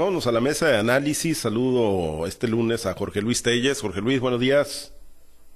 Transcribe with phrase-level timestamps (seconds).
[0.00, 1.38] Vámonos a la mesa de análisis.
[1.38, 3.80] Saludo este lunes a Jorge Luis Telles.
[3.80, 4.92] Jorge Luis, buenos días.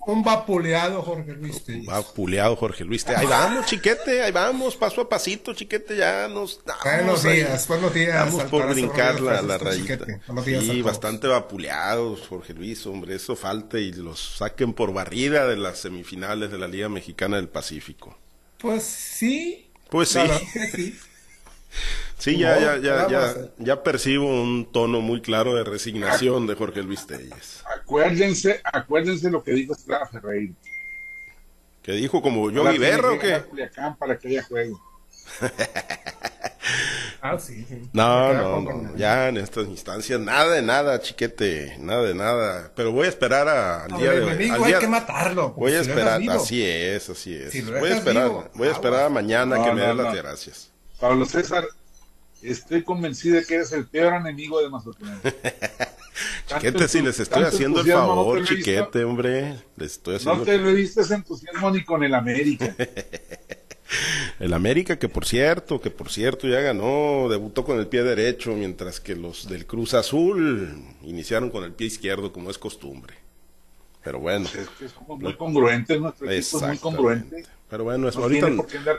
[0.04, 1.86] Un vapuleado Jorge Luis Telles.
[1.86, 3.20] Vapuleado Jorge Luis Telles.
[3.20, 8.16] Ahí vamos, chiquete, ahí vamos, paso a pasito, chiquete, ya nos Buenos días, buenos días.
[8.16, 10.04] Vamos por brincar la, la rayita.
[10.44, 15.78] Sí, bastante vapuleados, Jorge Luis, hombre, eso falta y los saquen por barrida de las
[15.78, 18.18] semifinales de la Liga Mexicana del Pacífico.
[18.58, 19.70] Pues sí.
[19.88, 20.18] Pues sí.
[20.74, 20.98] Sí,
[22.24, 27.06] ya, ya, ya, ya, ya percibo un tono muy claro de resignación de Jorge Luis
[27.06, 27.62] Telles.
[27.80, 30.54] Acuérdense, acuérdense lo que dijo Estrada Ferreira.
[31.82, 33.42] ¿Que dijo como yo Berra o qué?
[33.98, 34.80] para que haya juego.
[37.22, 42.14] ah, sí, No, no, no, ya en estas instancias nada de nada, chiquete, nada de
[42.14, 42.72] nada.
[42.76, 44.52] Pero voy a esperar a, al día de hoy.
[44.64, 45.50] hay que matarlo.
[45.50, 47.66] Voy a esperar, así es, así es.
[47.66, 50.71] voy a esperar, voy a esperar a mañana que me dé las gracias.
[51.02, 51.66] Pablo César,
[52.42, 55.20] estoy convencido de que eres el peor enemigo de Mazatlán.
[56.46, 59.60] chiquete, si les estoy haciendo el favor, chiquete, hombre.
[59.74, 60.38] Les estoy haciendo...
[60.38, 62.76] No te lo viste ese entusiasmo ni con el América.
[64.38, 68.52] el América, que por cierto, que por cierto ya ganó, debutó con el pie derecho,
[68.52, 73.21] mientras que los del Cruz Azul iniciaron con el pie izquierdo, como es costumbre.
[74.02, 74.48] Pero bueno.
[74.52, 77.44] Pues es que somos muy congruentes, nuestro equipo es muy congruente.
[77.70, 78.48] Pero bueno, eso ahorita,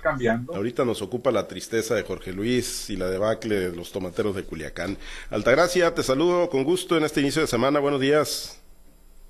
[0.02, 0.56] cambiando.
[0.56, 4.44] ahorita nos ocupa la tristeza de Jorge Luis y la debacle de los tomateros de
[4.46, 4.98] Culiacán.
[5.30, 7.80] Altagracia, te saludo con gusto en este inicio de semana.
[7.80, 8.60] Buenos días.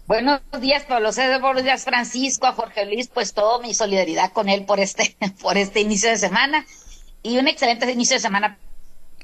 [0.08, 4.50] Buenos días, Pablo César, buenos días, Francisco, a Jorge Luis, pues todo mi solidaridad con
[4.50, 6.66] él por este, por este inicio de semana
[7.22, 8.58] y un excelente inicio de semana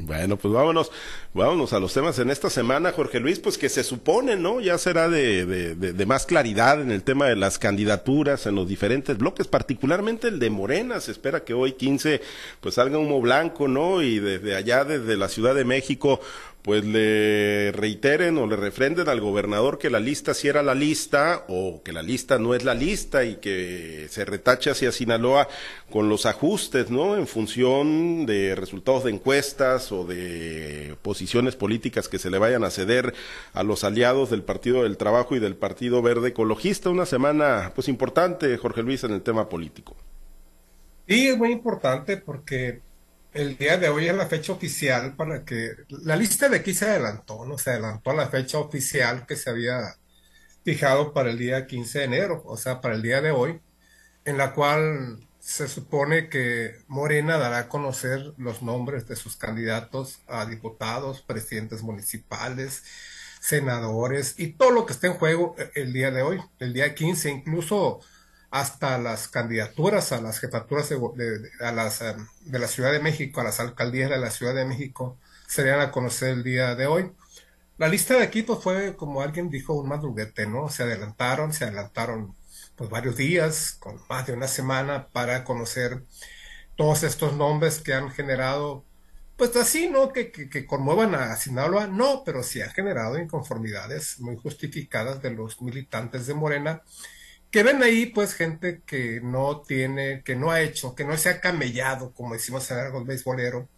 [0.01, 0.93] bueno, pues vámonos,
[1.33, 4.61] vámonos a los temas en esta semana, Jorge Luis, pues que se supone, ¿no?
[4.61, 8.65] Ya será de, de, de, más claridad en el tema de las candidaturas en los
[8.65, 11.01] diferentes bloques, particularmente el de Morena.
[11.01, 12.21] Se espera que hoy 15
[12.61, 14.01] pues salga humo blanco, ¿no?
[14.01, 16.21] Y desde allá, desde la Ciudad de México,
[16.61, 21.45] pues le reiteren o le refrenden al gobernador que la lista sí era la lista
[21.47, 25.47] o que la lista no es la lista y que se retache hacia Sinaloa
[25.89, 27.15] con los ajustes, ¿no?
[27.15, 32.71] En función de resultados de encuestas o de posiciones políticas que se le vayan a
[32.71, 33.13] ceder
[33.53, 36.89] a los aliados del Partido del Trabajo y del Partido Verde Ecologista.
[36.89, 39.95] Una semana, pues importante, Jorge Luis, en el tema político.
[41.07, 42.81] Sí, es muy importante porque
[43.33, 46.85] el día de hoy es la fecha oficial para que la lista de aquí se
[46.85, 47.57] adelantó, ¿no?
[47.57, 49.95] Se adelantó a la fecha oficial que se había
[50.63, 53.61] fijado para el día 15 de enero, o sea, para el día de hoy,
[54.25, 60.21] en la cual se supone que Morena dará a conocer los nombres de sus candidatos
[60.27, 62.83] a diputados, presidentes municipales,
[63.41, 67.29] senadores y todo lo que esté en juego el día de hoy, el día 15,
[67.29, 68.01] incluso
[68.51, 73.41] hasta las candidaturas a las jefaturas de, a las, eh, de la Ciudad de México,
[73.41, 75.17] a las alcaldías de la Ciudad de México,
[75.47, 77.11] serían a conocer el día de hoy.
[77.77, 80.69] La lista de aquí pues, fue, como alguien dijo, un madruguete, ¿no?
[80.69, 82.35] Se adelantaron, se adelantaron
[82.75, 86.03] pues varios días, con más de una semana, para conocer
[86.75, 88.85] todos estos nombres que han generado,
[89.37, 90.13] pues así, ¿no?
[90.13, 95.31] Que, que, que conmuevan a Sinaloa, no, pero sí han generado inconformidades muy justificadas de
[95.31, 96.83] los militantes de Morena
[97.51, 101.29] que ven ahí pues gente que no tiene, que no ha hecho, que no se
[101.29, 103.69] ha camellado, como decimos en el beisbolero,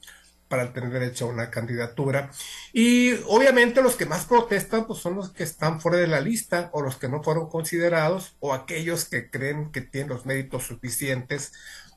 [0.47, 2.29] para tener derecho a una candidatura.
[2.73, 6.69] Y obviamente los que más protestan pues son los que están fuera de la lista
[6.73, 11.53] o los que no fueron considerados o aquellos que creen que tienen los méritos suficientes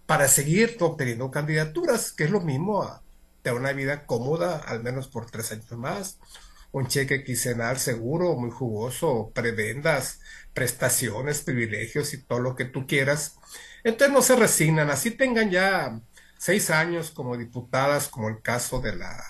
[0.06, 2.88] para seguir obteniendo candidaturas, que es lo mismo
[3.42, 6.18] de una vida cómoda, al menos por tres años más,
[6.74, 10.20] un cheque quincenal seguro, muy jugoso, prebendas,
[10.52, 13.36] prestaciones, privilegios y todo lo que tú quieras.
[13.84, 16.00] Entonces no se resignan, así tengan ya
[16.36, 19.24] seis años como diputadas, como el caso de la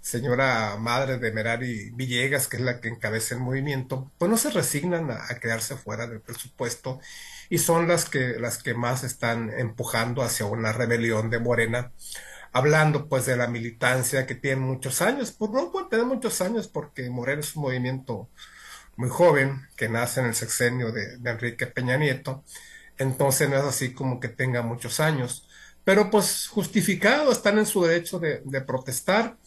[0.00, 4.50] señora madre de Merari Villegas, que es la que encabeza el movimiento, pues no se
[4.50, 6.98] resignan a, quedarse fuera del presupuesto
[7.48, 11.92] y son las que, las que más están empujando hacia una rebelión de Morena,
[12.52, 16.68] hablando pues de la militancia que tiene muchos años, pues no puede tener muchos años
[16.68, 18.28] porque Morena es un movimiento
[18.96, 22.44] muy joven, que nace en el sexenio de, Enrique Peña Nieto,
[22.98, 25.48] entonces no es así como que tenga muchos años,
[25.84, 29.38] pero pues justificado, están en su derecho de, protestar.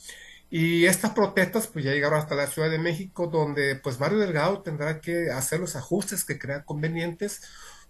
[0.50, 4.62] Y estas protestas pues ya llegaron hasta la Ciudad de México, donde pues Mario Delgado
[4.62, 7.42] tendrá que hacer los ajustes que crea convenientes,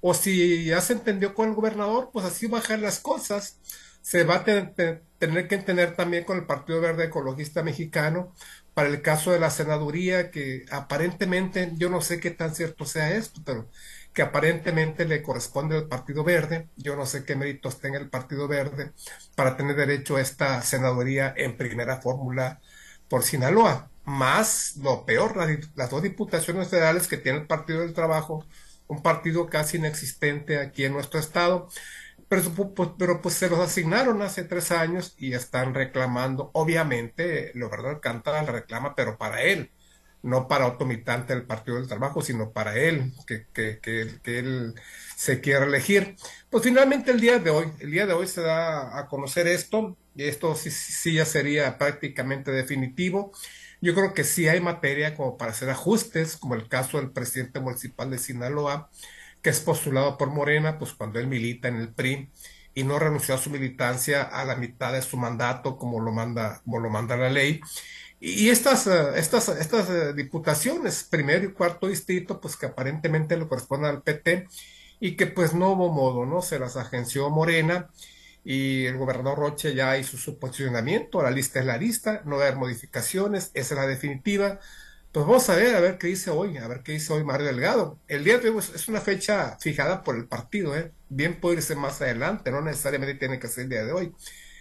[0.02, 3.60] o si ya se entendió con el gobernador, pues así bajar las cosas.
[4.06, 8.34] Se va a tener que entender también con el Partido Verde Ecologista Mexicano,
[8.76, 13.16] para el caso de la senaduría, que aparentemente, yo no sé qué tan cierto sea
[13.16, 13.68] esto, pero
[14.14, 18.48] que aparentemente le corresponde al Partido Verde, yo no sé qué méritos tenga el Partido
[18.48, 18.92] Verde
[19.36, 22.62] para tener derecho a esta senaduría en primera fórmula
[23.10, 25.36] por Sinaloa, más lo peor,
[25.76, 28.46] las, dos diputaciones federales que tiene el Partido del Trabajo,
[28.88, 31.70] un partido casi inexistente aquí en nuestro estado,
[32.28, 32.44] pero,
[32.76, 38.00] pues, pero pues se los asignaron hace tres años y están reclamando, obviamente, lo verdad
[38.02, 39.72] canta la reclama, pero para él,
[40.24, 44.74] no para otro militante del Partido del Trabajo, sino para él, que, que, que, él
[45.16, 46.16] se quiere elegir.
[46.50, 49.98] Pues finalmente el día de hoy, el día de hoy se da a conocer esto,
[50.16, 53.32] y esto sí, sí ya sería prácticamente definitivo.
[53.82, 57.60] Yo creo que sí hay materia como para hacer ajustes, como el caso del presidente
[57.60, 58.90] municipal de Sinaloa,
[59.46, 62.32] que es postulado por Morena, pues cuando él milita en el PRI
[62.74, 66.62] y no renunció a su militancia a la mitad de su mandato, como lo manda,
[66.64, 67.62] como lo manda la ley.
[68.20, 73.48] Y estas, eh, estas, estas eh, diputaciones, primero y cuarto distrito, pues que aparentemente le
[73.48, 74.48] corresponden al PT
[75.00, 76.42] y que pues no hubo modo, ¿no?
[76.42, 77.92] Se las agenció Morena
[78.44, 82.46] y el gobernador Roche ya hizo su posicionamiento, la lista es la lista, no va
[82.46, 84.60] a haber modificaciones, esa es la definitiva.
[85.16, 87.48] Pues vamos a ver, a ver qué dice hoy, a ver qué dice hoy Mario
[87.48, 87.98] Delgado.
[88.10, 90.92] El día de hoy es una fecha fijada por el partido, ¿eh?
[91.08, 94.14] bien puede irse más adelante, no necesariamente tiene que ser el día de hoy.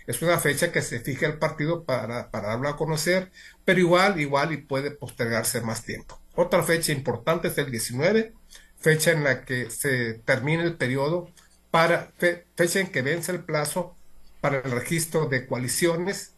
[0.06, 3.32] Es una fecha que se fija el partido para, para darlo a conocer,
[3.64, 6.20] pero igual, igual y puede postergarse más tiempo.
[6.36, 8.32] Otra fecha importante es el 19,
[8.78, 11.32] fecha en la que se termina el periodo
[11.72, 12.12] para
[12.54, 13.96] fecha en que vence el plazo
[14.40, 16.34] para el registro de coaliciones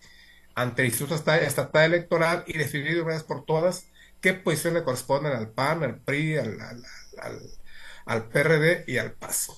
[0.55, 3.89] ante el Instituto Estatal Electoral y definir de una vez por todas
[4.27, 7.41] qué posición le corresponden al PAN, al PRI, al, al,
[8.07, 9.51] al PRD y al PAS.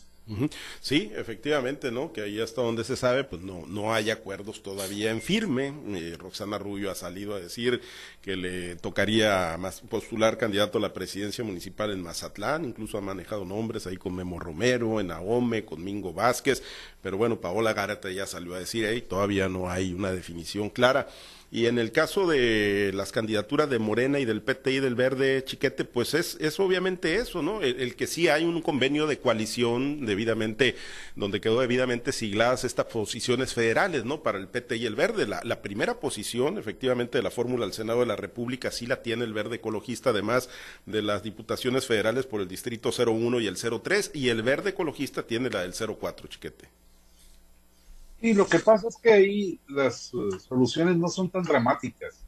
[0.81, 2.13] Sí, efectivamente, ¿no?
[2.13, 5.73] Que ahí hasta donde se sabe, pues no, no hay acuerdos todavía en firme.
[5.97, 7.81] Eh, Roxana Rubio ha salido a decir
[8.29, 13.47] que le tocaría más postular candidato a la presidencia municipal en Mazatlán, incluso ha manejado
[13.47, 16.63] nombres ahí con Memo Romero, en Ahome, con Mingo Vázquez,
[17.01, 21.09] pero bueno, Paola Gárate ya salió a decir, ahí todavía no hay una definición clara.
[21.51, 25.43] Y en el caso de las candidaturas de Morena y del PT y del Verde
[25.45, 27.63] Chiquete, pues es, es obviamente eso, ¿no?
[27.63, 30.77] El, que sí hay un convenio de coalición debidamente,
[31.17, 34.23] donde quedó debidamente sigladas estas posiciones federales, ¿no?
[34.23, 35.27] Para el PT y el Verde.
[35.27, 39.03] La, la primera posición, efectivamente, de la fórmula al Senado de la República sí la
[39.03, 40.51] tiene el Verde Ecologista, además
[40.85, 45.23] de las diputaciones federales por el Distrito 01 y el 03, y el Verde Ecologista
[45.23, 46.69] tiene la del 04, Chiquete.
[48.21, 52.25] Y lo que pasa es que ahí las eh, soluciones no son tan dramáticas.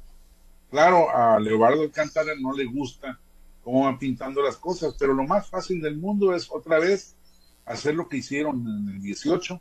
[0.70, 3.18] Claro, a Leobardo Alcántara no le gusta
[3.64, 7.16] cómo van pintando las cosas, pero lo más fácil del mundo es otra vez
[7.64, 9.60] hacer lo que hicieron en el 18,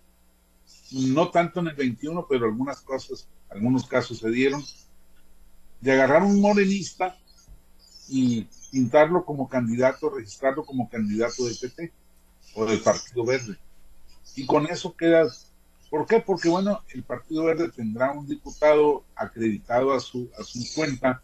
[0.91, 4.63] no tanto en el 21, pero algunas cosas, algunos casos se dieron,
[5.81, 7.17] de agarrar un morenista
[8.07, 11.93] y pintarlo como candidato, registrarlo como candidato del PT
[12.55, 13.57] o del Partido Verde.
[14.35, 15.49] Y con eso quedas
[15.89, 16.19] ¿Por qué?
[16.19, 21.23] Porque, bueno, el Partido Verde tendrá un diputado acreditado a su, a su cuenta,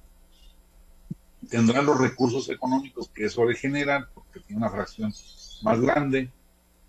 [1.49, 5.13] tendrá los recursos económicos que eso le genera, porque tiene una fracción
[5.61, 6.31] más grande,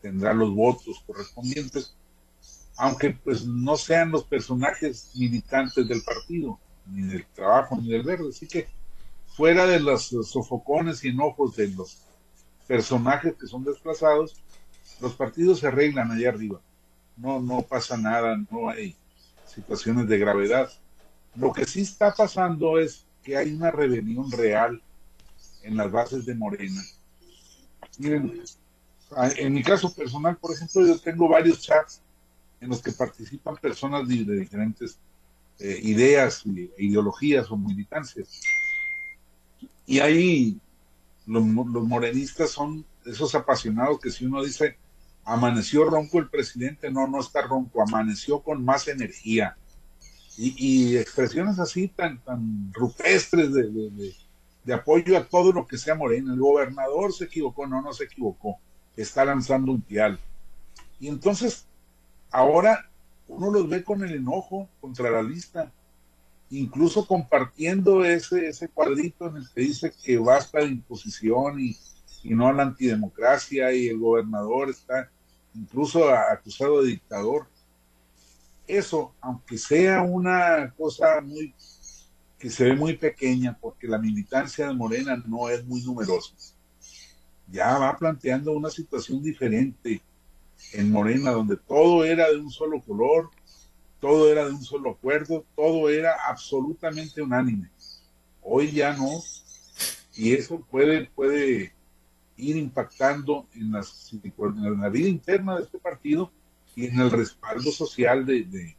[0.00, 1.94] tendrá los votos correspondientes,
[2.78, 8.29] aunque pues no sean los personajes militantes del partido, ni del trabajo, ni del verde.
[8.31, 8.69] Así que
[9.27, 11.99] fuera de los sofocones y enojos de los
[12.67, 14.37] personajes que son desplazados,
[15.00, 16.61] los partidos se arreglan allá arriba
[17.17, 18.94] no, no pasa nada, no hay
[19.47, 20.71] situaciones de gravedad.
[21.35, 24.81] Lo que sí está pasando es que hay una rebelión real
[25.62, 26.83] en las bases de Morena.
[27.99, 28.43] Miren,
[29.37, 32.02] en mi caso personal, por ejemplo, yo tengo varios chats
[32.61, 34.99] en los que participan personas de, diferentes
[35.58, 36.42] eh, ideas,
[36.76, 38.40] ideologías o militancias.
[39.86, 40.60] Y ahí
[41.26, 44.76] los, morenistas son esos apasionados que si uno dice,
[45.25, 49.56] amaneció ronco el presidente, no, no está ronco, amaneció con más energía.
[50.38, 54.14] Y, expresiones así tan, tan rupestres de,
[54.64, 56.34] de, apoyo a todo lo que sea Morena.
[56.34, 58.58] El gobernador se equivocó, no, no se equivocó,
[58.96, 60.20] está lanzando un pial.
[61.00, 61.66] Y entonces,
[62.30, 62.90] ahora
[63.28, 65.73] uno los ve con el enojo contra la lista,
[66.50, 71.76] incluso compartiendo ese, ese cuadrito en el que dice que basta de imposición y,
[72.23, 75.11] y no la antidemocracia y el gobernador está
[75.54, 77.49] incluso acusado de dictador.
[78.66, 81.54] Eso, aunque sea una cosa muy
[82.38, 86.35] que se ve muy pequeña, porque la militancia de Morena no es muy numerosa,
[87.49, 90.02] ya va planteando una situación diferente
[90.72, 93.30] en Morena, donde todo era de un solo color,
[94.00, 97.70] todo era de un solo acuerdo, todo era absolutamente unánime.
[98.42, 99.10] Hoy ya no,
[100.14, 101.72] y eso puede, puede
[102.36, 106.30] ir impactando en, la vida interna de este partido
[106.75, 108.76] y en el respaldo social de,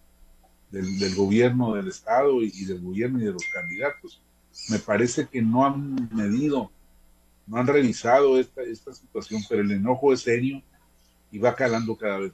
[0.70, 4.22] del, gobierno del Estado y, del gobierno y de los candidatos.
[4.70, 6.72] Me parece que no han medido,
[7.48, 10.62] no han revisado esta, esta situación, pero el enojo es serio
[11.38, 12.34] y va calando cada vez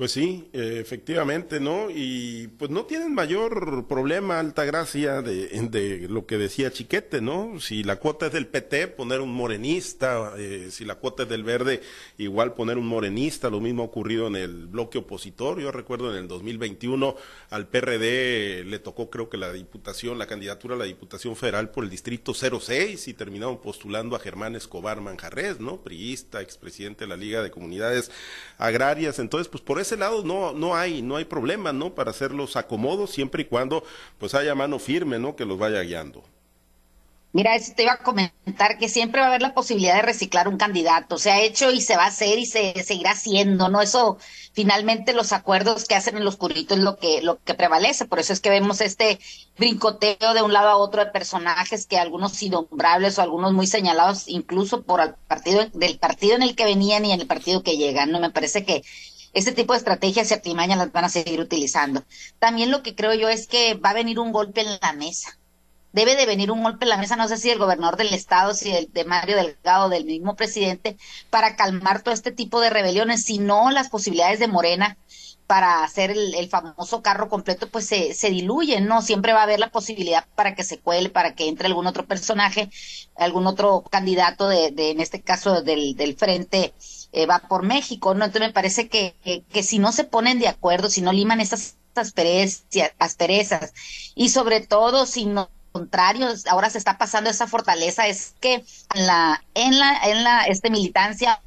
[0.00, 1.90] pues sí, efectivamente, ¿no?
[1.90, 7.60] Y pues no tienen mayor problema, alta gracia, de, de, lo que decía Chiquete, ¿no?
[7.60, 11.44] Si la cuota es del PT, poner un morenista, eh, si la cuota es del
[11.44, 11.82] verde,
[12.16, 16.16] igual poner un morenista, lo mismo ha ocurrido en el bloque opositor, yo recuerdo en
[16.16, 17.14] el 2021
[17.50, 21.84] al PRD le tocó creo que la diputación, la candidatura a la diputación federal por
[21.84, 25.82] el distrito 06 y terminaron postulando a Germán Escobar Manjarres, ¿no?
[25.82, 28.10] Priista, expresidente de la Liga de Comunidades
[28.56, 31.94] Agrarias, entonces pues por eso ese lado no, no hay, no hay problema, ¿no?
[31.94, 33.82] Para hacer los acomodos siempre y cuando
[34.18, 35.34] pues haya mano firme, ¿no?
[35.34, 36.22] Que los vaya guiando.
[37.32, 40.48] Mira, eso te iba a comentar que siempre va a haber la posibilidad de reciclar
[40.48, 41.16] un candidato.
[41.18, 43.80] Se ha hecho y se va a hacer y se seguirá haciendo, ¿no?
[43.82, 44.18] Eso,
[44.52, 48.04] finalmente, los acuerdos que hacen en los curritos es lo que, lo que prevalece.
[48.04, 49.20] Por eso es que vemos este
[49.58, 54.28] brincoteo de un lado a otro de personajes que algunos innombrables o algunos muy señalados,
[54.28, 57.76] incluso por el partido, del partido en el que venían y en el partido que
[57.76, 58.20] llegan, ¿no?
[58.20, 58.82] Me parece que
[59.32, 62.04] este tipo de estrategias y artimañas las van a seguir utilizando.
[62.38, 65.36] También lo que creo yo es que va a venir un golpe en la mesa.
[65.92, 68.54] Debe de venir un golpe en la mesa, no sé si el gobernador del estado,
[68.54, 70.96] si el de Mario Delgado, del mismo presidente,
[71.30, 74.96] para calmar todo este tipo de rebeliones, si no las posibilidades de Morena
[75.50, 79.02] para hacer el, famoso carro completo, pues se, se diluyen, ¿no?
[79.02, 82.06] Siempre va a haber la posibilidad para que se cuele, para que entre algún otro
[82.06, 82.70] personaje,
[83.16, 86.72] algún otro candidato de, de en este caso del, del frente
[87.10, 88.26] eh, va por México, ¿no?
[88.26, 91.74] Entonces me parece que, que, si no se ponen de acuerdo, si no liman estas
[91.96, 93.72] asperezas
[94.14, 98.64] y sobre todo si no contrario, ahora se está pasando esa fortaleza, es que
[98.94, 101.42] en la, en la, en la este militancia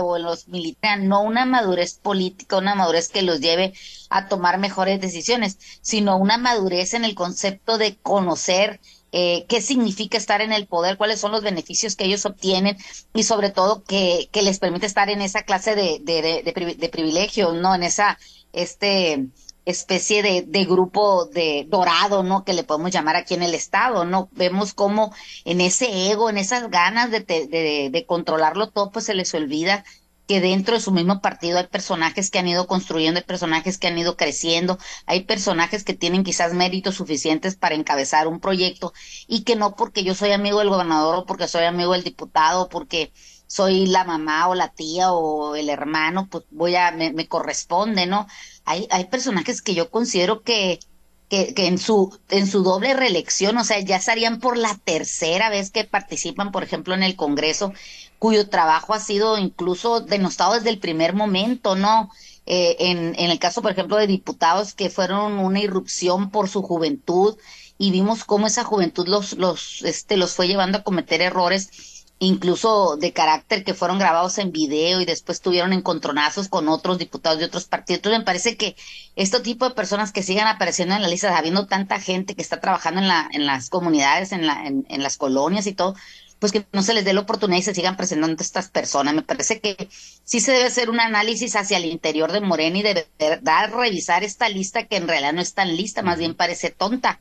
[0.00, 3.72] o en los militares, no una madurez política, una madurez que los lleve
[4.10, 8.80] a tomar mejores decisiones, sino una madurez en el concepto de conocer
[9.12, 12.76] eh, qué significa estar en el poder, cuáles son los beneficios que ellos obtienen
[13.14, 16.88] y sobre todo que, que les permite estar en esa clase de, de, de, de
[16.88, 17.74] privilegio, ¿no?
[17.74, 18.18] En esa
[18.52, 19.28] este
[19.70, 22.44] especie de, de, grupo de dorado, ¿no?
[22.44, 24.28] Que le podemos llamar aquí en el estado, ¿no?
[24.32, 25.12] Vemos cómo
[25.44, 29.84] en ese ego, en esas ganas de, de, de controlarlo todo, pues se les olvida
[30.28, 33.86] que dentro de su mismo partido hay personajes que han ido construyendo, hay personajes que
[33.88, 38.92] han ido creciendo, hay personajes que tienen quizás méritos suficientes para encabezar un proyecto
[39.26, 42.62] y que no porque yo soy amigo del gobernador o porque soy amigo del diputado,
[42.64, 43.10] o porque
[43.48, 48.06] soy la mamá o la tía o el hermano, pues voy a, me, me corresponde,
[48.06, 48.28] ¿no?
[48.66, 50.80] Hay, hay personajes que yo considero que,
[51.28, 55.50] que, que, en su en su doble reelección, o sea, ya estarían por la tercera
[55.50, 57.72] vez que participan, por ejemplo, en el Congreso,
[58.18, 62.10] cuyo trabajo ha sido incluso denostado desde el primer momento, ¿no?
[62.46, 66.62] Eh, en, en el caso, por ejemplo, de diputados que fueron una irrupción por su
[66.62, 67.36] juventud
[67.78, 72.96] y vimos cómo esa juventud los, los, este, los fue llevando a cometer errores incluso
[72.96, 77.44] de carácter que fueron grabados en video y después tuvieron encontronazos con otros diputados de
[77.46, 77.98] otros partidos.
[77.98, 78.76] Entonces me parece que
[79.16, 82.60] este tipo de personas que sigan apareciendo en la lista, habiendo tanta gente que está
[82.60, 85.94] trabajando en, la, en las comunidades, en, la, en, en las colonias y todo,
[86.38, 89.14] pues que no se les dé la oportunidad y se sigan presentando estas personas.
[89.14, 89.88] Me parece que
[90.24, 94.24] sí se debe hacer un análisis hacia el interior de Morena y de verdad revisar
[94.24, 97.18] esta lista que en realidad no es tan lista, más bien parece tonta,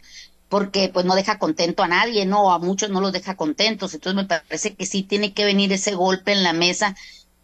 [0.50, 3.94] porque pues no deja contento a nadie, no, a muchos no los deja contentos.
[3.94, 6.96] Entonces me parece que sí tiene que venir ese golpe en la mesa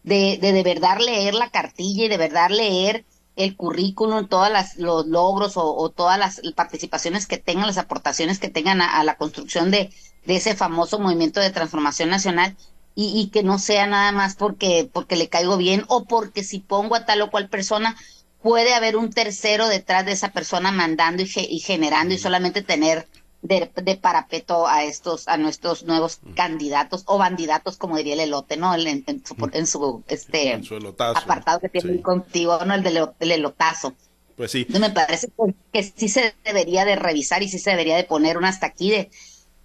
[0.02, 3.04] de de, de verdad leer la cartilla y de verdad leer
[3.36, 8.80] el currículum, todos los logros o, todas las participaciones que tengan, las aportaciones que tengan
[8.80, 9.90] a la construcción de,
[10.24, 12.56] de ese famoso movimiento de transformación nacional
[12.94, 16.60] y, y, que no sea nada más porque, porque le caigo bien o porque si
[16.60, 17.96] pongo a tal o cual persona
[18.44, 23.08] puede haber un tercero detrás de esa persona mandando y, y generando y solamente tener
[23.40, 28.58] de, de, parapeto a estos a nuestros nuevos candidatos o bandidatos como diría el elote
[28.58, 30.60] no en, en, su, en su, este
[30.98, 33.94] apartado que tiene contigo no el del, elotazo.
[34.36, 34.66] Pues sí.
[34.78, 38.36] Me parece que, que sí se debería de revisar y sí se debería de poner
[38.36, 39.10] un hasta aquí de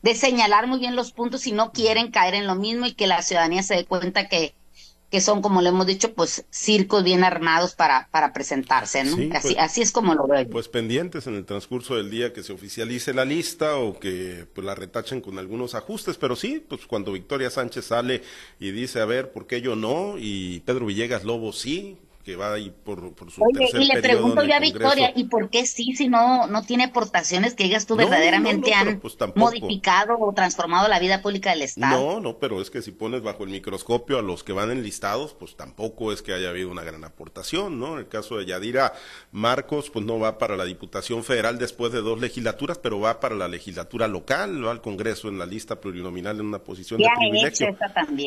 [0.01, 3.07] de señalar muy bien los puntos si no quieren caer en lo mismo y que
[3.07, 4.53] la ciudadanía se dé cuenta que,
[5.09, 9.13] que son, como le hemos dicho, pues circos bien armados para, para presentarse, ¿no?
[9.35, 10.47] así, pues, así es como lo veo.
[10.49, 14.65] Pues pendientes en el transcurso del día que se oficialice la lista o que pues,
[14.65, 18.21] la retachen con algunos ajustes, pero sí, pues cuando Victoria Sánchez sale
[18.59, 20.15] y dice, a ver, ¿por qué yo no?
[20.17, 24.43] Y Pedro Villegas Lobo sí, que va ahí por, por su Oye, y le pregunto
[24.43, 27.95] yo a Victoria, ¿y por qué sí si no, no tiene aportaciones que digas tú
[27.95, 32.15] verdaderamente han pues modificado o transformado la vida pública del Estado?
[32.15, 35.33] No, no, pero es que si pones bajo el microscopio a los que van enlistados,
[35.33, 37.93] pues tampoco es que haya habido una gran aportación, ¿no?
[37.93, 38.93] En el caso de Yadira
[39.31, 43.35] Marcos, pues no va para la Diputación Federal después de dos legislaturas, pero va para
[43.35, 47.77] la legislatura local, va al Congreso en la lista plurinominal en una posición de privilegio.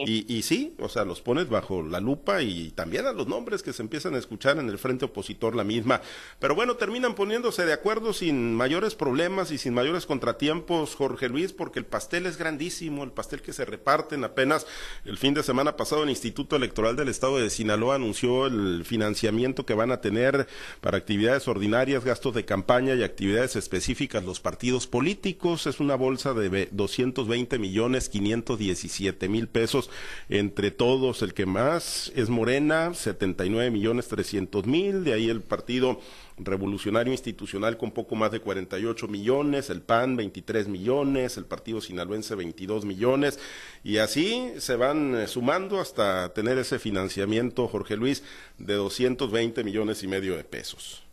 [0.07, 3.63] Y, y sí, o sea, los pones bajo la lupa y también a los nombres
[3.63, 6.01] que se empiezan a escuchar en el frente opositor la misma.
[6.39, 11.53] Pero bueno, terminan poniéndose de acuerdo sin mayores problemas y sin mayores contratiempos, Jorge Luis,
[11.53, 14.67] porque el pastel es grandísimo, el pastel que se reparten apenas
[15.05, 19.67] el fin de semana pasado el Instituto Electoral del Estado de Sinaloa anunció el financiamiento
[19.67, 20.47] que van a tener
[20.81, 25.67] para actividades ordinarias, gastos de campaña y actividades específicas los partidos políticos.
[25.67, 29.91] Es una bolsa de 220 millones 517 mil pesos
[30.29, 31.23] entre todos.
[31.23, 35.99] El que más es Morena, 79 millones 300 mil, de ahí el Partido
[36.39, 42.35] Revolucionario Institucional con poco más de 48 millones, el PAN 23 millones, el Partido Sinaloense
[42.35, 43.39] 22 millones,
[43.83, 48.23] y así se van eh, sumando hasta tener ese financiamiento, Jorge Luis,
[48.59, 51.05] de 220 millones y medio de pesos.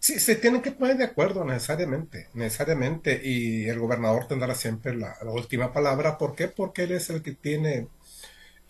[0.00, 5.16] Sí, se tienen que poner de acuerdo necesariamente, necesariamente, y el gobernador tendrá siempre la,
[5.22, 6.18] la última palabra.
[6.18, 6.46] ¿Por qué?
[6.46, 7.88] Porque él es el que tiene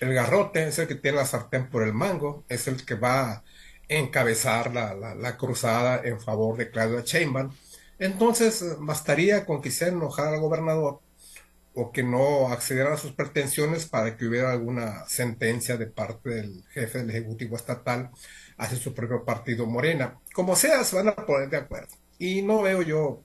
[0.00, 3.30] el garrote, es el que tiene la sartén por el mango, es el que va
[3.32, 3.44] a
[3.88, 7.52] encabezar la, la, cruzada en favor de Claudia Sheinbaum.
[7.98, 11.00] Entonces, bastaría con se enojar al gobernador
[11.74, 16.64] o que no accediera a sus pretensiones para que hubiera alguna sentencia de parte del
[16.70, 18.10] jefe del Ejecutivo Estatal
[18.56, 20.18] hacia su propio partido Morena.
[20.32, 21.94] Como sea, se van a poner de acuerdo.
[22.18, 23.22] Y no veo yo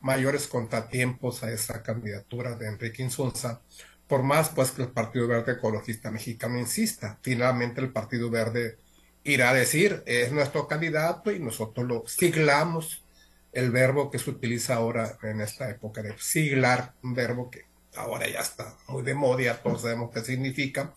[0.00, 3.60] mayores contratiempos a esa candidatura de Enrique Insunza,
[4.08, 7.18] por más pues que el Partido Verde Ecologista Mexicano insista.
[7.22, 8.78] Finalmente el Partido Verde
[9.24, 13.04] irá a decir, es nuestro candidato y nosotros lo siglamos,
[13.52, 17.64] el verbo que se utiliza ahora en esta época de siglar, un verbo que
[17.96, 20.92] ahora ya está muy de moda, todos sabemos qué significa.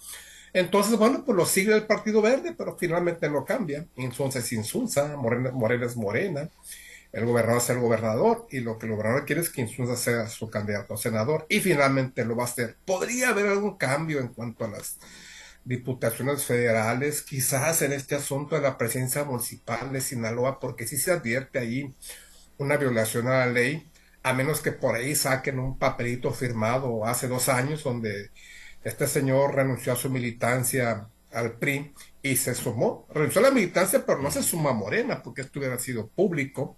[0.51, 3.85] Entonces, bueno, pues lo sigue el Partido Verde, pero finalmente no cambia.
[3.95, 6.49] Insunza es Insunza, Morena, Morena es Morena
[7.11, 10.27] el gobernador es el gobernador y lo que el gobernador quiere es que Insunza sea
[10.27, 12.77] su candidato a senador y finalmente lo va a hacer.
[12.85, 14.97] ¿Podría haber algún cambio en cuanto a las
[15.65, 21.11] diputaciones federales, quizás en este asunto de la presencia municipal de Sinaloa, porque si se
[21.11, 21.93] advierte ahí
[22.57, 23.89] una violación a la ley,
[24.23, 28.31] a menos que por ahí saquen un papelito firmado hace dos años donde
[28.83, 34.21] este señor renunció a su militancia al PRI y se sumó, renunció la militancia, pero
[34.21, 36.77] no se suma a Morena, porque esto hubiera sido público.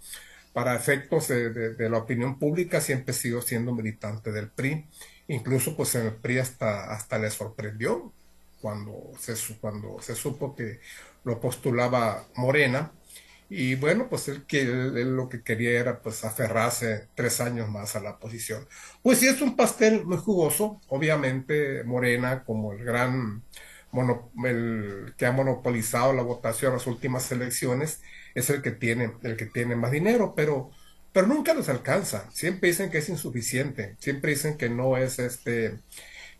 [0.54, 4.86] Para efectos de, la opinión pública, siempre sigo siendo militante del PRI.
[5.30, 8.12] Incluso, pues en el PRI hasta, hasta le sorprendió
[8.60, 10.82] cuando se, cuando se supo que
[11.24, 12.92] lo postulaba Morena.
[13.50, 18.02] Y bueno, pues él, él, lo que quería era pues aferrarse tres años más a
[18.02, 18.68] la posición.
[19.02, 23.44] Pues sí, es un pastel muy jugoso, obviamente Morena como el gran
[24.46, 28.02] el que ha monopolizado la votación en las últimas elecciones
[28.36, 30.72] es el que tiene, el que tiene más dinero, pero,
[31.14, 32.30] pero nunca los alcanza.
[32.32, 35.80] Siempre dicen que es insuficiente, siempre dicen que no es este,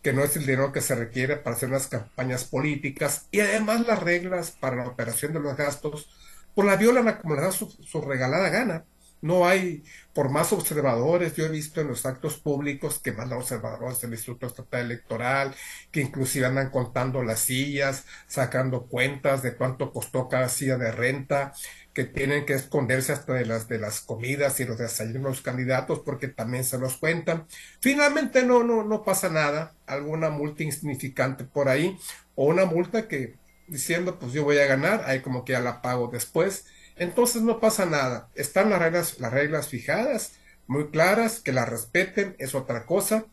[0.02, 3.86] que no es el dinero que se requiere para hacer las campañas políticas y además
[3.86, 6.08] las reglas para la operación de los gastos,
[6.54, 8.84] pues la violan como les da su regalada gana.
[9.22, 14.00] No hay, por más observadores, yo he visto en los actos públicos que mandan observadores
[14.00, 15.54] del Instituto Estatal Electoral,
[15.92, 21.54] que inclusive andan contando las sillas, sacando cuentas de cuánto costó cada silla de renta,
[21.94, 25.42] que tienen que esconderse hasta de las de las comidas y los desayunos de los
[25.42, 27.46] candidatos porque también se los cuentan.
[27.80, 31.96] Finalmente no, no, no pasa nada, alguna multa insignificante por ahí,
[32.34, 35.82] o una multa que diciendo pues yo voy a ganar, ahí como que ya la
[35.82, 38.28] pago después entonces no pasa nada.
[38.34, 40.32] Están las reglas, las reglas fijadas,
[40.66, 43.26] muy claras, que las respeten, es otra cosa.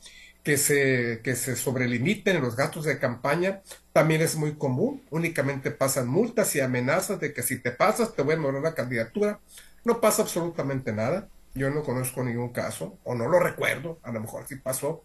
[0.44, 3.62] Que se, que se sobrelimiten los gastos de campaña
[3.94, 5.04] también es muy común.
[5.12, 8.74] Únicamente pasan multas y amenazas de que si te pasas te voy a anular la
[8.74, 9.40] candidatura.
[9.84, 11.28] No pasa absolutamente nada.
[11.56, 15.04] Yo no conozco ningún caso, o no lo recuerdo, a lo mejor sí pasó,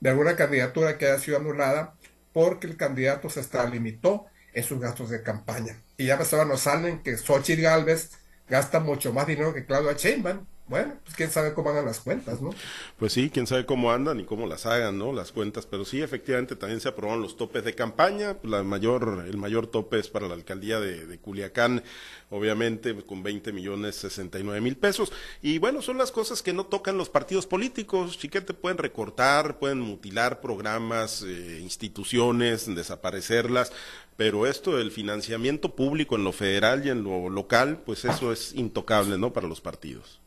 [0.00, 1.94] de alguna candidatura que haya sido anulada
[2.32, 5.82] porque el candidato se extralimitó en sus gastos de campaña.
[5.98, 8.10] Y ya ahora nos salen que Xochitl Galvez
[8.48, 10.46] gasta mucho más dinero que Claudia Sheinbaum.
[10.68, 12.50] Bueno, pues quién sabe cómo hagan las cuentas, ¿no?
[12.98, 15.12] Pues sí, quién sabe cómo andan y cómo las hagan, ¿no?
[15.12, 19.36] Las cuentas, pero sí, efectivamente también se aprobaron los topes de campaña, la mayor, el
[19.36, 21.84] mayor tope es para la alcaldía de, Culiacán,
[22.30, 26.98] obviamente con 20 millones 69 mil pesos, y bueno, son las cosas que no tocan
[26.98, 33.72] los partidos políticos, chiquete, pueden recortar, pueden mutilar programas, eh, instituciones, desaparecerlas,
[34.16, 38.52] pero esto del financiamiento público en lo federal y en lo local, pues eso es
[38.54, 39.32] intocable, ¿no?
[39.32, 40.25] Para los partidos.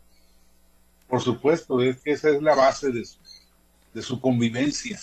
[1.09, 4.99] Por supuesto, es que esa es la base de su, convivencia.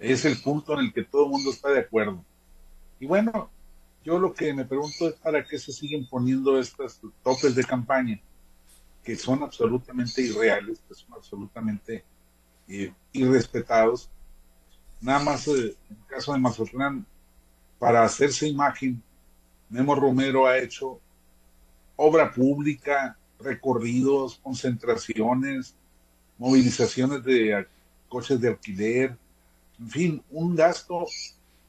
[0.00, 2.24] Es el punto en el que todo el mundo está de acuerdo.
[2.98, 3.48] Y bueno,
[4.04, 8.20] yo lo que me pregunto es para qué se siguen poniendo estos topes de campaña,
[9.04, 12.04] que son absolutamente irreales, que son absolutamente
[12.66, 14.10] eh, irrespetados.
[15.00, 17.06] Nada más eh, en el caso de Mazatlán,
[17.78, 19.00] para hacerse imagen,
[19.68, 21.00] Memo Romero ha hecho
[21.96, 25.74] obra pública, recorridos, concentraciones,
[26.38, 27.66] movilizaciones de
[28.08, 29.16] coches de alquiler,
[29.78, 31.06] en fin, un gasto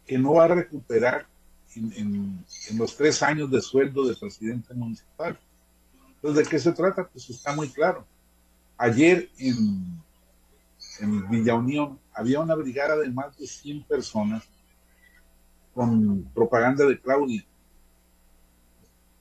[0.05, 1.27] que no va a recuperar
[1.75, 5.37] en, los tres años de sueldo de presidente municipal.
[6.15, 7.07] Entonces, ¿de qué se trata?
[7.07, 8.05] Pues está muy claro.
[8.77, 10.01] Ayer en,
[10.99, 14.43] en Villa Unión había una brigada de más de 100 personas
[15.73, 17.45] con propaganda de Claudia.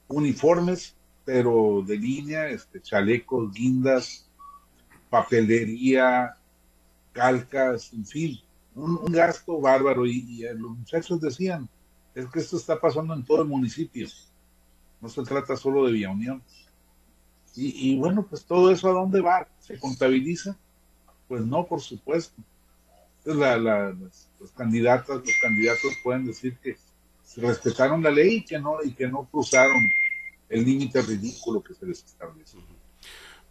[0.07, 4.29] Uniformes pero de línea, este, chalecos, guindas,
[5.09, 6.37] papelería,
[7.13, 8.41] calcas, en fin,
[8.75, 10.07] un, gasto bárbaro.
[10.07, 11.69] Y, los muchachos decían,
[12.15, 14.07] es que esto está pasando en todo el municipio,
[15.01, 16.43] no se trata solo de Villa Unión.
[17.57, 19.47] Y, bueno, pues todo eso a dónde va?
[19.61, 20.57] ¿Se contabiliza?
[21.29, 22.35] Pues no, por supuesto.
[23.19, 23.97] Entonces la, la,
[24.41, 25.23] los candidatos
[26.03, 26.77] pueden decir que
[27.37, 29.81] respetaron la ley y que no, y que no cruzaron
[30.49, 32.59] el límite ridículo que se les establece.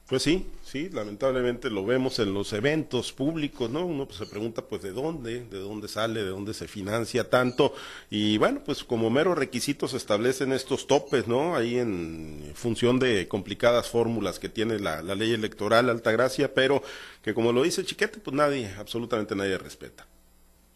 [0.07, 3.85] Pues sí, sí, lamentablemente lo vemos en los eventos públicos, ¿no?
[3.85, 7.73] Uno pues, se pregunta pues de dónde, de dónde sale, de dónde se financia tanto
[8.09, 11.55] y bueno, pues como meros requisitos se establecen estos topes, ¿no?
[11.55, 16.83] Ahí en función de complicadas fórmulas que tiene la, la ley electoral Altagracia, pero
[17.21, 20.05] que como lo dice Chiquete, pues nadie, absolutamente nadie respeta.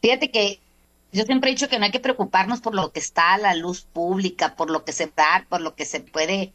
[0.01, 0.59] Fíjate que
[1.11, 3.55] yo siempre he dicho que no hay que preocuparnos por lo que está a la
[3.55, 6.53] luz pública, por lo que se da, por lo que se puede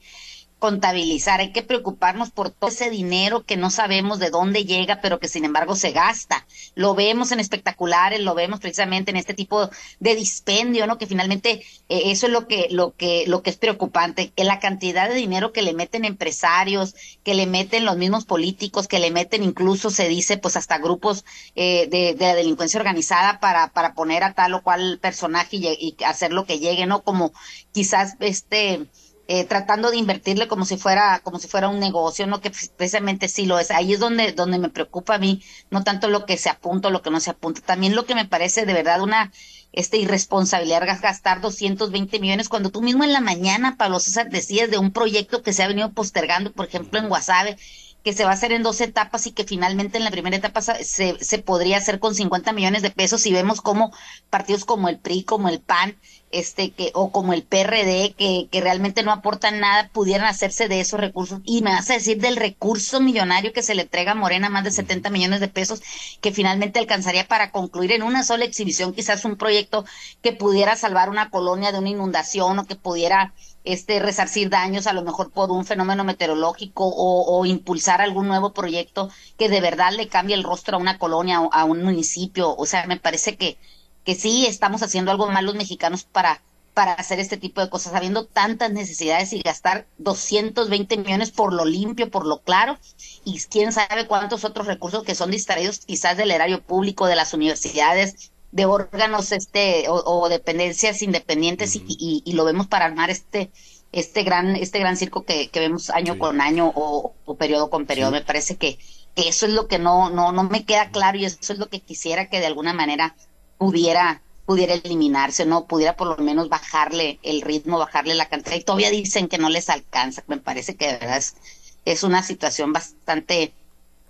[0.63, 5.19] contabilizar, hay que preocuparnos por todo ese dinero que no sabemos de dónde llega, pero
[5.19, 6.47] que sin embargo se gasta.
[6.77, 10.99] Lo vemos en espectaculares, lo vemos precisamente en este tipo de dispendio, ¿no?
[10.99, 14.61] Que finalmente eh, eso es lo que, lo que, lo que es preocupante, que la
[14.61, 16.95] cantidad de dinero que le meten empresarios,
[17.25, 21.25] que le meten los mismos políticos, que le meten incluso se dice pues hasta grupos
[21.57, 25.67] eh, de, de, la delincuencia organizada para, para poner a tal o cual personaje y,
[25.67, 27.03] y hacer lo que llegue, ¿no?
[27.03, 27.33] Como
[27.73, 28.87] quizás este
[29.29, 33.29] eh, tratando de invertirle como si fuera como si fuera un negocio, no que precisamente
[33.29, 33.71] sí lo es.
[33.71, 37.03] Ahí es donde donde me preocupa a mí, no tanto lo que se apunta lo
[37.03, 39.33] que no se apunta, también lo que me parece de verdad una
[39.73, 44.79] este irresponsabilidad gastar 220 millones cuando tú mismo en la mañana Pablo César decías de
[44.79, 47.57] un proyecto que se ha venido postergando, por ejemplo en Guasave,
[48.03, 50.61] que se va a hacer en dos etapas y que finalmente en la primera etapa
[50.61, 53.93] se, se podría hacer con 50 millones de pesos y vemos como
[54.31, 55.97] partidos como el PRI, como el PAN,
[56.33, 60.81] este que o como el PRD que, que realmente no aportan nada pudieran hacerse de
[60.81, 61.41] esos recursos.
[61.45, 64.65] Y me vas a decir del recurso millonario que se le entrega a Morena más
[64.65, 65.83] de 70 millones de pesos
[66.21, 69.85] que finalmente alcanzaría para concluir en una sola exhibición quizás un proyecto
[70.23, 74.93] que pudiera salvar una colonia de una inundación o que pudiera este resarcir daños a
[74.93, 80.09] lo mejor por un fenómeno meteorológico o, impulsar algún nuevo proyecto que de verdad le
[80.09, 82.55] cambie el rostro a una colonia o a un municipio.
[82.57, 83.59] O sea me parece que
[84.05, 86.43] que sí estamos haciendo algo mal los mexicanos para,
[86.75, 91.65] para hacer este tipo de cosas, habiendo tantas necesidades y gastar 220 millones por lo
[91.65, 92.79] limpio, por lo claro,
[93.25, 97.35] y quién sabe cuántos otros recursos que son distraídos quizás del erario público, de las
[97.35, 103.51] universidades, de órganos este o, dependencias independientes y, y, lo vemos para armar este
[103.93, 107.87] este gran este gran circo que, que vemos año con año o, o, periodo con
[107.87, 108.13] periodo.
[108.13, 108.79] Me parece que,
[109.17, 111.69] que eso es lo que no no no me queda claro y eso es lo
[111.69, 113.17] que quisiera que de alguna manera
[113.59, 118.57] pudiera pudiera eliminarse, no pudiera por lo menos bajarle el ritmo, bajarle la cantidad.
[118.57, 120.25] Y todavía dicen que no les alcanza.
[120.27, 121.37] Me parece que de verdad es,
[121.85, 123.55] es una situación bastante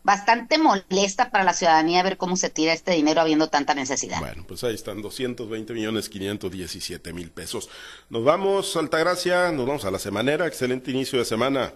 [0.02, 4.18] bastante molesta para la ciudadanía ver cómo se tira este dinero habiendo tanta necesidad.
[4.18, 7.68] Bueno, pues ahí están 220 millones 517 mil pesos.
[8.10, 10.46] Nos vamos, Altagracia, nos vamos a la semanera.
[10.46, 11.72] Excelente inicio de semana.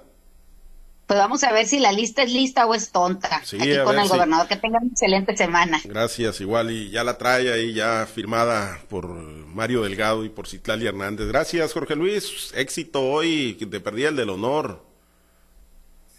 [1.07, 3.41] Pues vamos a ver si la lista es lista o es tonta.
[3.45, 4.49] Sí, Aquí con el gobernador.
[4.49, 5.81] Que tenga una excelente semana.
[5.85, 6.73] Gracias, igual.
[6.73, 11.29] Y ya la trae ahí ya firmada por Mario Delgado y por Citlali Hernández.
[11.29, 12.53] Gracias, Jorge Luis.
[12.57, 13.55] Éxito hoy.
[13.55, 14.85] Te perdí el del honor.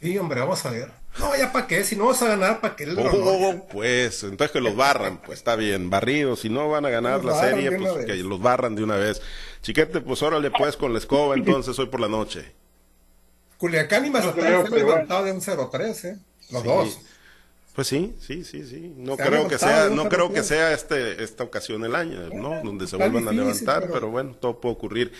[0.02, 0.92] Sí, hombre, vamos a ver.
[1.20, 2.84] No, ya para qué, si no vas a ganar, ¿para qué?
[2.84, 6.90] El oh, pues, entonces que los barran, pues está bien, barridos, si no van a
[6.90, 9.22] ganar la serie, pues que los barran de una vez.
[9.64, 12.54] Chiquete, pues órale pues con la escoba entonces hoy por la noche.
[13.58, 16.18] Culiacán y Mazatlán se han levantado de un 0-3, ¿eh?
[16.52, 17.00] Los dos.
[17.78, 18.94] Pues sí, sí, sí, sí.
[18.98, 22.62] No creo que sea, no creo que sea este esta ocasión el año, ¿no?
[22.64, 24.10] Donde se vuelvan a levantar, pero...
[24.10, 25.12] bueno, todo puede ocurrir.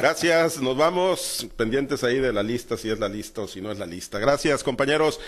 [0.00, 3.72] Gracias, nos vamos pendientes ahí de la lista, si es la lista o si no
[3.72, 4.20] es la lista.
[4.20, 5.18] Gracias, compañeros.